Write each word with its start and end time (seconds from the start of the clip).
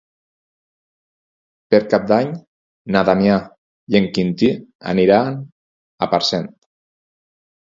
Per 1.75 1.79
Cap 1.91 2.07
d'Any 2.13 2.31
na 2.95 3.03
Damià 3.11 3.37
i 3.95 4.01
en 4.01 4.09
Quintí 4.17 4.51
aniran 4.95 5.39
a 6.07 6.09
Parcent. 6.17 6.53